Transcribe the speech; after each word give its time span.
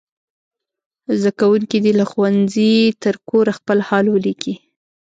زده 1.19 1.31
کوونکي 1.39 1.77
دې 1.85 1.91
له 1.99 2.05
ښوونځي 2.11 2.71
تر 3.03 3.15
کوره 3.29 3.51
خپل 3.59 3.77
حال 3.87 4.05
ولیکي. 4.09 4.53